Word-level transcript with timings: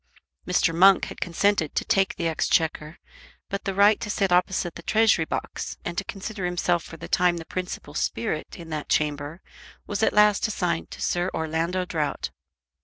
Mr. 0.47 0.73
Monk 0.73 1.05
had 1.05 1.21
consented 1.21 1.75
to 1.75 1.85
take 1.85 2.15
the 2.15 2.27
Exchequer, 2.27 2.97
but 3.49 3.65
the 3.65 3.73
right 3.75 3.99
to 3.99 4.09
sit 4.09 4.31
opposite 4.31 4.71
to 4.73 4.81
the 4.81 4.87
Treasury 4.87 5.25
Box 5.25 5.77
and 5.85 5.95
to 5.95 6.03
consider 6.03 6.43
himself 6.45 6.81
for 6.83 6.97
the 6.97 7.07
time 7.07 7.37
the 7.37 7.45
principal 7.45 7.93
spirit 7.93 8.57
in 8.57 8.71
that 8.71 8.89
chamber 8.89 9.41
was 9.85 10.01
at 10.01 10.11
last 10.11 10.47
assigned 10.47 10.89
to 10.89 11.03
Sir 11.03 11.29
Orlando 11.35 11.85
Drought. 11.85 12.31